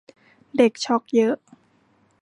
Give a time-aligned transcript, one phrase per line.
[0.57, 1.35] เด็กช็อคเยอะ